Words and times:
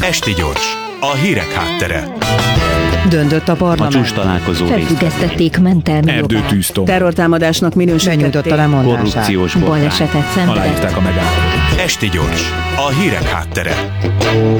Esti 0.00 0.32
gyors, 0.32 0.76
a 1.00 1.14
hírek 1.14 1.52
háttere. 1.52 2.12
Döntött 3.08 3.48
a 3.48 3.54
parlament. 3.54 3.94
A 3.94 3.98
csúcs 3.98 4.12
találkozó 4.12 4.66
Felfüggesztették 4.66 5.58
mentelmi 5.58 6.10
Erdőtűztom. 6.10 6.84
Terrortámadásnak 6.84 7.74
minősítették. 7.74 8.18
Benyújtotta 8.18 8.54
lemondását. 8.54 9.12
Korrupciós. 9.12 9.54
Balesetet 9.54 10.30
szenvedett. 10.34 10.64
Aláírták 10.64 10.96
a 10.96 11.00
megállapodást. 11.00 11.63
Esti 11.84 12.08
gyors, 12.08 12.50
a 12.76 12.88
hírek 12.88 13.22
háttere. 13.22 13.98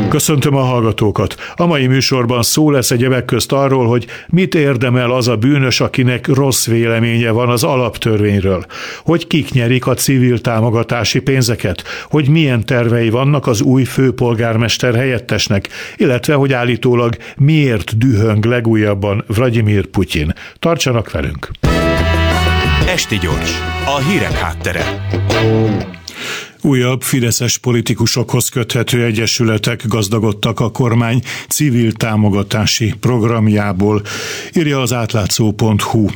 Köszöntöm 0.08 0.54
a 0.54 0.62
hallgatókat. 0.62 1.36
A 1.56 1.66
mai 1.66 1.86
műsorban 1.86 2.42
szó 2.42 2.70
lesz 2.70 2.90
egyebek 2.90 3.24
közt 3.24 3.52
arról, 3.52 3.86
hogy 3.86 4.06
mit 4.28 4.54
érdemel 4.54 5.10
az 5.10 5.28
a 5.28 5.36
bűnös, 5.36 5.80
akinek 5.80 6.26
rossz 6.26 6.66
véleménye 6.66 7.30
van 7.30 7.48
az 7.48 7.62
alaptörvényről, 7.62 8.64
hogy 9.04 9.26
kik 9.26 9.50
nyerik 9.50 9.86
a 9.86 9.94
civil 9.94 10.40
támogatási 10.40 11.20
pénzeket, 11.20 11.84
hogy 12.10 12.28
milyen 12.28 12.66
tervei 12.66 13.10
vannak 13.10 13.46
az 13.46 13.60
új 13.60 13.84
főpolgármester 13.84 14.94
helyettesnek, 14.94 15.68
illetve 15.96 16.34
hogy 16.34 16.52
állítólag 16.52 17.16
miért 17.36 17.98
dühöng 17.98 18.44
legújabban 18.44 19.24
Vladimir 19.26 19.86
Putyin. 19.86 20.32
Tartsanak 20.58 21.10
velünk! 21.10 21.50
Esti 22.88 23.18
gyors, 23.18 23.60
a 23.86 23.98
hírek 23.98 24.38
háttere. 24.38 24.84
Újabb 26.64 27.02
fideszes 27.02 27.58
politikusokhoz 27.58 28.48
köthető 28.48 29.04
egyesületek 29.04 29.86
gazdagodtak 29.86 30.60
a 30.60 30.70
kormány 30.70 31.22
civil 31.48 31.92
támogatási 31.92 32.94
programjából, 33.00 34.02
írja 34.56 34.80
az 34.80 34.92
átlátszó.hu. 34.92 36.06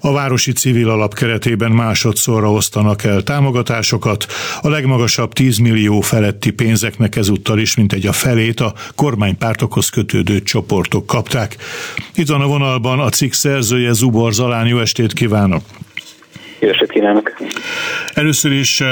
A 0.00 0.12
Városi 0.12 0.52
Civil 0.52 0.88
Alap 0.90 1.14
keretében 1.14 1.70
másodszorra 1.70 2.52
osztanak 2.52 3.04
el 3.04 3.22
támogatásokat, 3.22 4.26
a 4.60 4.68
legmagasabb 4.68 5.32
10 5.32 5.58
millió 5.58 6.00
feletti 6.00 6.50
pénzeknek 6.50 7.16
ezúttal 7.16 7.58
is 7.58 7.76
mintegy 7.76 8.06
a 8.06 8.12
felét 8.12 8.60
a 8.60 8.74
kormánypártokhoz 8.94 9.88
kötődő 9.88 10.42
csoportok 10.42 11.06
kapták. 11.06 11.56
Itt 12.14 12.28
van 12.28 12.40
a 12.40 12.46
vonalban 12.46 13.00
a 13.00 13.08
cikk 13.08 13.32
szerzője 13.32 13.92
Zubor 13.92 14.32
Zalán, 14.32 14.66
jó 14.66 14.78
estét 14.78 15.12
kívánok! 15.12 15.62
Jó 16.64 16.70
estét 16.70 16.90
kívánok! 16.90 17.32
Először 18.14 18.52
is 18.52 18.80
eh, 18.80 18.88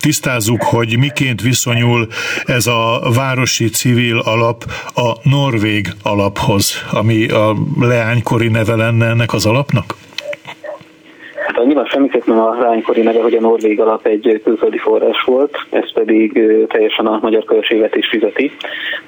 tisztázzuk, 0.00 0.62
hogy 0.62 0.98
miként 0.98 1.42
viszonyul 1.42 2.06
ez 2.44 2.66
a 2.66 3.00
városi 3.14 3.68
civil 3.68 4.18
alap 4.18 4.64
a 4.94 5.12
norvég 5.22 5.86
alaphoz, 6.02 6.82
ami 6.92 7.28
a 7.28 7.54
leánykori 7.80 8.48
neve 8.48 8.74
lenne 8.74 9.06
ennek 9.06 9.32
az 9.32 9.46
alapnak? 9.46 9.94
Hát 11.46 11.64
nyilván 11.64 11.86
semmiképpen 11.86 12.38
a 12.38 12.58
leánykori 12.60 13.00
neve, 13.00 13.22
hogy 13.22 13.34
a 13.34 13.40
Norvég 13.40 13.80
alap 13.80 14.06
egy 14.06 14.40
külföldi 14.44 14.78
forrás 14.78 15.22
volt, 15.24 15.66
ez 15.70 15.92
pedig 15.92 16.36
ö, 16.36 16.66
teljesen 16.66 17.06
a 17.06 17.18
magyar 17.22 17.44
költségvetés 17.44 18.08
fizeti. 18.08 18.52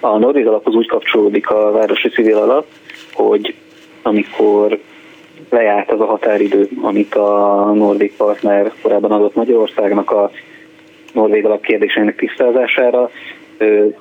A 0.01 0.19
Norvég 0.19 0.47
alaphoz 0.47 0.75
úgy 0.75 0.89
kapcsolódik 0.89 1.51
a 1.51 1.71
városi 1.73 2.09
civil 2.09 2.37
alap, 2.37 2.67
hogy 3.13 3.55
amikor 4.03 4.79
lejárt 5.51 5.91
az 5.91 6.01
a 6.01 6.05
határidő, 6.05 6.69
amit 6.83 7.15
a 7.15 7.73
norvég 7.75 8.13
partner 8.17 8.73
korábban 8.83 9.13
adott 9.13 9.35
Magyarországnak 9.35 10.11
a 10.11 10.31
norvég 11.13 11.45
alap 11.45 11.61
kérdésének 11.61 12.17
tisztázására, 12.17 13.11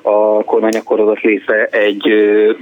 a 0.01 0.43
kormány 0.43 0.75
akkor 0.75 0.99
hozott 0.99 1.19
létre 1.19 1.65
egy 1.65 2.13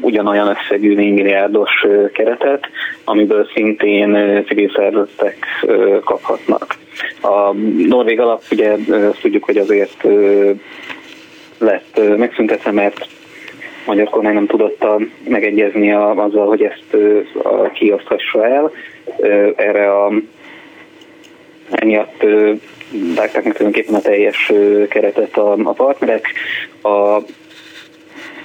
ugyanolyan 0.02 0.48
összegű 0.48 0.96
4 0.96 1.14
milliárdos 1.14 1.86
keretet, 2.14 2.68
amiből 3.04 3.48
szintén 3.54 4.44
civil 4.48 4.72
szervezetek 4.76 5.38
kaphatnak. 6.04 6.76
A 7.22 7.54
norvég 7.88 8.20
alap 8.20 8.42
ugye 8.52 8.72
azt 8.90 9.22
tudjuk, 9.22 9.44
hogy 9.44 9.58
azért 9.58 10.08
lett 11.58 12.18
megszüntetve, 12.18 12.72
mert 12.72 13.08
magyar 13.86 14.10
kormány 14.10 14.34
nem 14.34 14.46
tudott 14.46 14.86
megegyezni 15.28 15.92
a, 15.92 16.24
azzal, 16.24 16.48
hogy 16.48 16.62
ezt 16.64 16.98
a, 17.44 17.70
kioszthassa 17.72 18.48
el. 18.48 18.72
Erre 19.56 19.92
a 19.92 20.12
emiatt 21.70 22.26
vágták 23.16 23.44
meg 23.44 23.54
tulajdonképpen 23.54 23.96
a 23.96 24.02
teljes 24.02 24.52
keretet 24.90 25.38
a, 25.38 25.52
a 25.64 25.72
partnerek. 25.72 26.28
A 26.84 27.22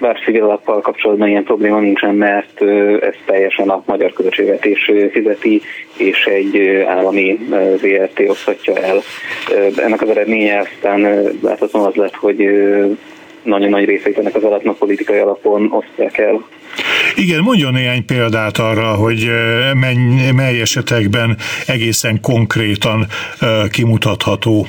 bár 0.01 0.21
civil 0.25 0.61
kapcsolatban 0.65 1.29
ilyen 1.29 1.45
probléma 1.45 1.81
nincsen, 1.81 2.15
mert 2.15 2.63
ez 3.01 3.15
teljesen 3.25 3.69
a 3.69 3.83
magyar 3.87 4.13
költségvetés 4.13 4.91
fizeti, 5.11 5.63
és 5.97 6.25
egy 6.25 6.85
állami 6.87 7.39
ö, 7.51 7.75
VRT 7.81 8.21
osztatja 8.29 8.77
el. 8.77 9.01
Ennek 9.77 10.03
az 10.03 10.09
eredménye 10.09 10.59
aztán 10.59 11.01
láthatóan 11.43 11.87
az 11.87 11.95
lett, 11.95 12.15
hogy 12.15 12.41
nagyon 13.43 13.69
nagy 13.69 13.85
részét 13.85 14.19
ennek 14.19 14.35
az 14.35 14.43
alapnak 14.43 14.79
politikai 14.79 15.19
alapon 15.19 15.73
osztják 15.73 16.19
el. 16.19 16.45
Igen, 17.17 17.41
mondjon 17.41 17.73
néhány 17.73 18.05
példát 18.05 18.59
arra, 18.59 18.95
hogy 18.95 19.31
menny, 19.75 20.35
mely 20.35 20.61
esetekben 20.61 21.37
egészen 21.67 22.21
konkrétan 22.21 23.07
kimutatható 23.71 24.67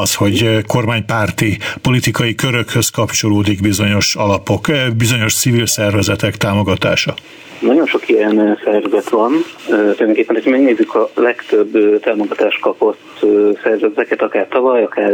az, 0.00 0.14
hogy 0.14 0.64
kormánypárti 0.66 1.58
politikai 1.82 2.34
körökhöz 2.34 2.88
kapcsolódik 2.88 3.60
bizonyos 3.60 4.14
alapok, 4.14 4.66
bizonyos 4.96 5.34
civil 5.34 5.66
szervezetek 5.66 6.36
támogatása. 6.36 7.14
Nagyon 7.60 7.86
sok 7.86 8.08
ilyen 8.08 8.58
szervezet 8.64 9.08
van. 9.08 9.32
Tulajdonképpen, 9.66 10.34
hogyha 10.34 10.50
megnézzük 10.50 10.94
a 10.94 11.10
legtöbb 11.14 12.00
támogatást 12.00 12.60
kapott 12.60 13.24
szervezeteket, 13.62 14.22
akár 14.22 14.46
tavaly, 14.48 14.82
akár 14.82 15.12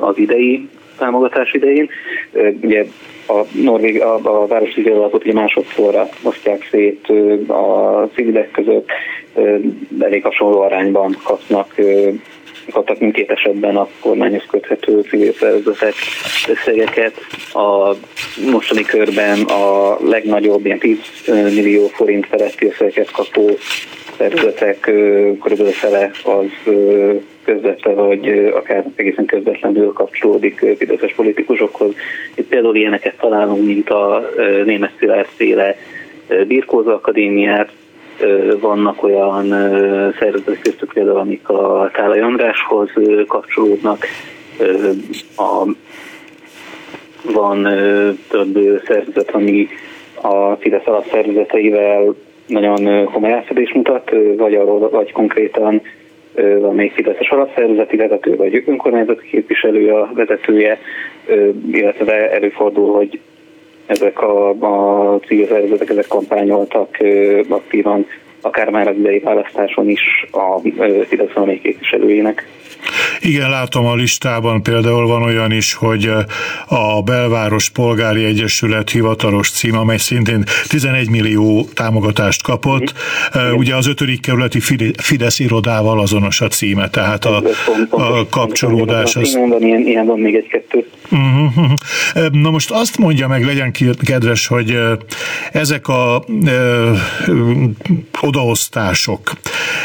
az 0.00 0.18
idei 0.18 0.68
támogatás 0.98 1.52
idején, 1.52 1.88
ugye 2.60 2.84
a 3.28 3.40
Norvég, 3.52 4.02
a, 4.02 4.14
a 4.14 4.46
városi 4.46 4.88
alapot 4.88 5.22
ugye 5.22 5.32
másodszorra 5.32 6.08
osztják 6.22 6.68
szét 6.70 7.08
a 7.48 8.08
civilek 8.14 8.50
között, 8.50 8.88
elég 10.00 10.22
hasonló 10.22 10.60
arányban 10.60 11.16
kapnak 11.24 11.74
kaptak 12.70 12.98
mindkét 12.98 13.30
esetben 13.30 13.76
a 13.76 13.88
kormányhoz 14.00 14.44
köthető 14.50 15.00
civil 15.00 15.32
szervezetek 15.32 15.94
összegeket. 16.48 17.14
A 17.52 17.94
mostani 18.50 18.82
körben 18.82 19.42
a 19.42 19.96
legnagyobb, 20.04 20.66
ilyen 20.66 20.78
10 20.78 20.98
millió 21.26 21.86
forint 21.86 22.26
feletti 22.26 22.66
összegeket 22.66 23.10
kapó 23.10 23.50
szervezetek 24.18 24.86
ö, 24.86 25.30
körülbelül 25.42 25.72
fele 25.72 26.10
az 26.24 26.72
közvetlen, 27.44 27.94
vagy 27.94 28.50
akár 28.54 28.84
egészen 28.94 29.24
közvetlenül 29.26 29.92
kapcsolódik 29.92 30.64
fideszes 30.78 31.12
politikusokhoz. 31.12 31.94
Itt 32.34 32.48
például 32.48 32.76
ilyeneket 32.76 33.16
találunk, 33.16 33.66
mint 33.66 33.90
a 33.90 34.30
német 34.64 34.92
Szilárd 34.98 35.28
féle 35.36 35.76
ö, 36.28 36.44
Birkóza 36.44 36.94
Akadémiát, 36.94 37.70
vannak 38.60 39.02
olyan 39.02 39.48
szervezetek 40.18 40.60
köztük 40.62 40.92
például, 40.92 41.18
amik 41.18 41.48
a 41.48 41.90
Tálai 41.92 42.20
Andráshoz 42.20 42.90
kapcsolódnak, 43.26 44.06
a, 45.36 45.66
van 47.32 47.62
több 48.28 48.82
szervezet, 48.86 49.30
ami 49.30 49.68
a 50.20 50.54
Fidesz 50.54 50.86
alapszervezeteivel 50.86 52.14
nagyon 52.46 53.04
komoly 53.04 53.32
átfedés 53.32 53.72
mutat, 53.72 54.10
vagy 54.36 54.54
arról, 54.54 54.88
vagy 54.88 55.12
konkrétan 55.12 55.82
valamelyik 56.34 56.92
Fideszes 56.92 57.28
alapszervezeti 57.28 57.96
vezető, 57.96 58.36
vagy 58.36 58.62
önkormányzati 58.66 59.28
képviselő 59.28 59.92
a 59.92 60.10
vezetője, 60.14 60.78
illetve 61.72 62.30
előfordul, 62.30 62.94
hogy 62.94 63.20
ezek 63.86 64.22
a, 64.22 64.48
a 64.48 65.18
civil 65.18 65.46
szervezetek 65.46 65.88
ezek 65.88 66.06
kampányoltak 66.08 66.98
aktívan, 67.48 68.06
akár 68.40 68.70
már 68.70 68.88
az 68.88 68.96
idei 68.96 69.18
választáson 69.18 69.88
is 69.88 70.26
a 70.30 70.60
Fidesz 71.06 71.32
valamelyik 71.32 71.62
képviselőjének. 71.62 72.46
Igen, 73.20 73.50
látom 73.50 73.86
a 73.86 73.94
listában 73.94 74.62
például 74.62 75.06
van 75.06 75.22
olyan 75.22 75.52
is, 75.52 75.74
hogy 75.74 76.10
a 76.66 77.02
Belváros 77.02 77.68
Polgári 77.70 78.24
Egyesület 78.24 78.90
hivatalos 78.90 79.50
cím, 79.50 79.76
amely 79.76 79.96
szintén 79.96 80.44
11 80.68 81.10
millió 81.10 81.68
támogatást 81.74 82.42
kapott. 82.42 82.94
Ugye 83.54 83.74
az 83.74 83.86
ötödik 83.86 84.20
kerületi 84.20 84.60
Fide- 84.60 85.00
Fidesz 85.00 85.38
irodával 85.38 86.00
azonos 86.00 86.40
a 86.40 86.48
címe, 86.48 86.88
tehát 86.88 87.24
a, 87.24 87.42
a 87.90 88.28
kapcsolódás 88.28 89.16
az... 89.16 89.28
Igen, 89.28 89.48
van, 89.48 89.62
ilyen, 89.62 89.80
ilyen 89.80 90.06
van 90.06 90.18
még 90.18 90.34
egy-kettő. 90.34 90.86
Uh-huh. 91.10 92.30
Na 92.32 92.50
most 92.50 92.70
azt 92.70 92.98
mondja 92.98 93.28
meg, 93.28 93.44
legyen 93.44 93.72
kedves, 94.04 94.46
hogy 94.46 94.70
ö, 94.70 94.92
ezek 95.52 95.88
a 95.88 96.24
ö, 96.46 96.92
odaosztások, 98.20 99.32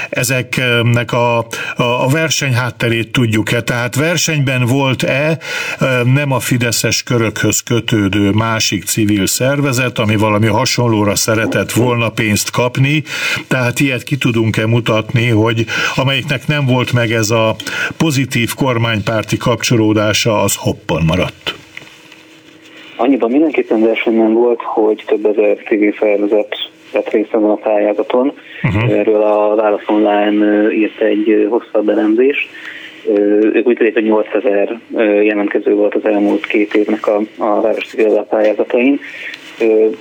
ezeknek 0.09 1.11
a, 1.11 1.37
a, 1.37 1.45
a 1.75 2.07
verseny 2.07 2.53
hátterét 2.53 3.11
tudjuk-e? 3.21 3.61
Tehát 3.61 3.95
versenyben 3.95 4.65
volt-e 4.65 5.37
nem 6.13 6.31
a 6.31 6.39
fideszes 6.39 7.03
körökhöz 7.03 7.59
kötődő 7.59 8.29
másik 8.29 8.83
civil 8.83 9.25
szervezet, 9.25 9.99
ami 9.99 10.15
valami 10.15 10.47
hasonlóra 10.47 11.15
szeretett 11.15 11.71
volna 11.71 12.09
pénzt 12.09 12.51
kapni, 12.51 13.03
tehát 13.47 13.79
ilyet 13.79 14.03
ki 14.03 14.17
tudunk-e 14.17 14.67
mutatni, 14.67 15.27
hogy 15.27 15.65
amelyiknek 15.95 16.47
nem 16.47 16.65
volt 16.65 16.93
meg 16.93 17.11
ez 17.11 17.29
a 17.29 17.55
pozitív 17.97 18.53
kormánypárti 18.53 19.37
kapcsolódása, 19.37 20.41
az 20.41 20.55
hoppan 20.55 21.03
maradt? 21.05 21.55
Annyiban 22.95 23.31
mindenképpen 23.31 23.81
versenyben 23.81 24.33
volt, 24.33 24.61
hogy 24.61 25.03
több 25.07 25.25
ezer 25.25 25.57
civil 25.67 25.93
szervezet 25.99 26.69
vett 26.91 27.09
részt 27.09 27.33
ezen 27.33 27.49
a 27.49 27.55
pályázaton. 27.55 28.33
Uh-huh. 28.63 28.91
Erről 28.91 29.21
a 29.21 29.55
Válasz 29.55 29.87
Online 29.87 30.71
írt 30.71 31.01
egy 31.01 31.47
hosszabb 31.49 31.89
elemzést. 31.89 32.49
Úgy 33.63 33.75
tudják, 33.75 33.93
hogy 33.93 34.03
8000 34.03 34.79
jelentkező 35.23 35.73
volt 35.73 35.95
az 35.95 36.05
elmúlt 36.05 36.45
két 36.45 36.73
évnek 36.73 37.07
a, 37.07 37.21
a 37.37 37.61
város 37.61 37.87
civil 37.87 38.25
pályázatain. 38.29 38.99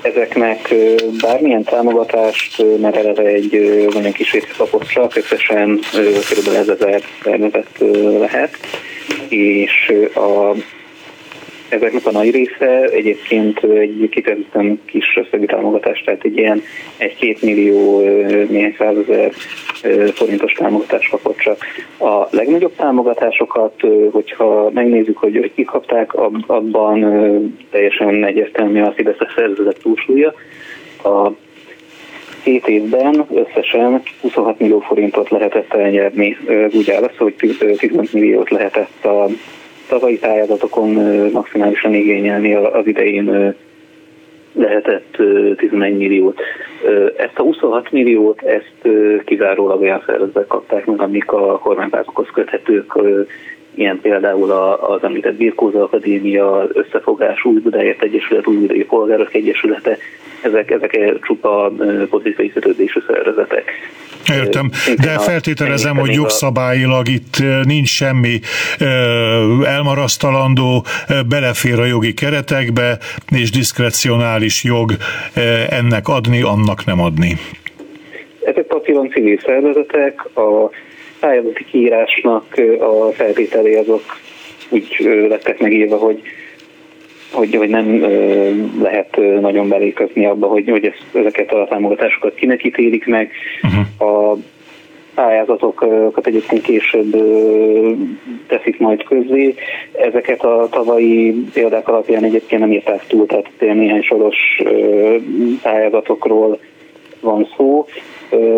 Ezeknek 0.03 0.75
bármilyen 1.21 1.63
támogatást, 1.63 2.65
mert 2.81 2.97
eleve 2.97 3.23
egy 3.23 3.87
nagyon 3.95 4.13
kis 4.13 4.33
része 4.33 4.49
kapott 4.57 4.87
csak, 4.87 5.17
összesen 5.17 5.79
kb. 5.79 6.55
1000 6.55 7.03
szervezet 7.23 7.83
lehet, 8.19 8.57
és 9.29 9.93
a 10.15 10.55
Ezeknek 11.71 12.07
a 12.07 12.11
nagy 12.11 12.31
része 12.31 12.85
egyébként 12.85 13.63
egy 13.63 14.09
kifejezetten 14.11 14.81
kis 14.85 15.17
összegű 15.17 15.45
támogatás, 15.45 16.03
tehát 16.05 16.25
egy 16.25 16.37
ilyen 16.37 16.63
egy-két 16.97 17.43
millió, 17.43 18.01
néhány 18.49 18.75
százezer 18.79 19.33
forintos 20.13 20.53
támogatást 20.53 21.11
kapott 21.11 21.39
csak. 21.39 21.65
A 21.99 22.27
legnagyobb 22.31 22.75
támogatásokat, 22.77 23.81
hogyha 24.11 24.71
megnézzük, 24.75 25.17
hogy, 25.19 25.37
hogy 25.37 25.53
kik 25.55 25.71
abban 26.47 27.01
teljesen 27.71 28.25
egyértelmű 28.25 28.81
a 28.81 28.93
Fideszes 28.93 29.33
szervezet 29.35 29.79
túlsúlya. 29.83 30.35
A 31.03 31.31
két 32.43 32.69
évben 32.69 33.27
összesen 33.35 34.03
26 34.21 34.59
millió 34.59 34.81
forintot 34.81 35.31
lehetett 35.31 35.75
elnyerni. 35.75 36.37
Úgy 36.73 36.91
áll 36.91 37.11
hogy 37.19 37.35
15 37.79 38.13
milliót 38.13 38.51
lehetett 38.51 39.05
a 39.05 39.27
tavalyi 39.91 40.19
pályázatokon 40.19 40.89
maximálisan 41.33 41.95
igényelni 41.95 42.55
az 42.55 42.87
idején 42.87 43.55
lehetett 44.53 45.17
11 45.57 45.97
milliót. 45.97 46.41
Ezt 47.17 47.39
a 47.39 47.43
26 47.43 47.91
milliót, 47.91 48.43
ezt 48.43 48.89
kizárólag 49.25 49.81
olyan 49.81 50.03
szervezetek 50.07 50.47
kapták 50.47 50.87
meg, 50.87 51.01
amik 51.01 51.33
a 51.33 51.59
kormánypártokhoz 51.59 52.29
köthetők, 52.33 52.93
ilyen 53.81 54.01
például 54.01 54.51
az 54.81 55.03
említett 55.03 55.35
Birkóza 55.35 55.83
Akadémia, 55.83 56.69
Összefogás, 56.73 57.45
Új 57.45 57.61
Budáért 57.61 58.03
Egyesület, 58.03 58.47
Új 58.47 58.57
Budai 58.57 58.85
Polgárok 58.85 59.35
Egyesülete, 59.35 59.97
ezek, 60.43 60.71
ezek 60.71 61.19
csupa 61.23 61.73
politikai 62.11 62.53
kötődésű 62.53 63.01
szervezetek. 63.07 63.71
Értem, 64.33 64.71
de 64.97 65.19
feltételezem, 65.19 65.97
hogy 65.97 66.13
jogszabályilag 66.13 67.09
itt 67.09 67.37
nincs 67.63 67.89
semmi 67.89 68.41
elmarasztalandó, 69.65 70.85
belefér 71.29 71.79
a 71.79 71.85
jogi 71.85 72.15
keretekbe, 72.15 72.99
és 73.31 73.51
diszkrecionális 73.51 74.65
jog 74.65 74.93
ennek 75.69 76.09
adni, 76.09 76.43
annak 76.43 76.85
nem 76.85 77.01
adni. 77.01 77.37
Ezek 78.45 78.67
papíron 78.67 79.11
civil 79.11 79.39
szervezetek, 79.39 80.25
a 80.37 80.71
pályázati 81.21 81.65
kiírásnak 81.65 82.45
a 82.81 83.13
feltételé 83.13 83.77
azok 83.77 84.03
úgy 84.69 84.97
lettek 85.29 85.59
megírva, 85.59 85.97
hogy 85.97 86.23
hogy, 87.33 87.55
hogy 87.55 87.69
nem 87.69 88.01
lehet 88.83 89.17
nagyon 89.41 89.69
beléközni 89.69 90.27
abba, 90.27 90.47
hogy, 90.47 90.69
hogy 90.69 90.85
ezt, 90.85 91.05
ezeket 91.13 91.53
a 91.53 91.67
támogatásokat 91.69 92.35
kinek 92.35 92.65
ítélik 92.65 93.07
meg. 93.07 93.31
Uh-huh. 93.63 94.11
A 94.11 94.37
pályázatokat 95.15 96.27
egyébként 96.27 96.63
később 96.63 97.17
teszik 98.47 98.79
majd 98.79 99.05
közzé. 99.05 99.55
Ezeket 99.93 100.45
a 100.45 100.69
tavalyi 100.71 101.45
példák 101.53 101.89
alapján 101.89 102.25
egyébként 102.25 102.61
nem 102.61 102.73
írták 102.73 103.07
túl, 103.07 103.27
tehát 103.27 103.51
néhány 103.59 104.03
soros 104.03 104.37
pályázatokról 105.63 106.59
van 107.21 107.49
szó, 107.57 107.87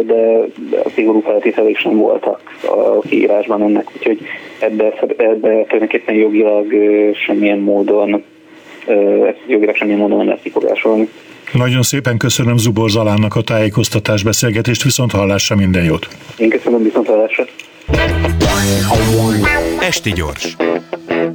de 0.07 0.47
a 0.85 0.91
szigorú 0.95 1.21
feltételek 1.21 1.77
sem 1.77 1.97
voltak 1.97 2.41
a 2.63 3.01
kiírásban 3.01 3.63
ennek, 3.63 3.91
úgyhogy 3.97 4.21
ebbe, 4.59 4.93
ebbe 5.17 5.65
tulajdonképpen 5.65 6.15
jogilag 6.15 6.67
semmilyen 7.27 7.59
módon 7.59 8.25
ezt 9.27 9.39
jogilag 9.47 9.77
semmilyen 9.77 10.01
módon 10.01 10.19
nem 10.19 10.29
lesz 10.29 10.43
kifogásolni. 10.43 11.09
Nagyon 11.53 11.83
szépen 11.83 12.17
köszönöm 12.17 12.57
Zubor 12.57 12.91
Zalánnak 12.91 13.37
a 13.37 13.41
tájékoztatás 13.41 14.23
beszélgetést, 14.23 14.83
viszont 14.83 15.13
hallásra 15.13 15.57
minden 15.57 15.85
jót. 15.85 16.09
Én 16.39 16.49
köszönöm, 16.49 16.83
viszont 16.83 17.07
hallásra. 17.07 17.45
Esti 19.81 20.13
gyors. 20.13 20.57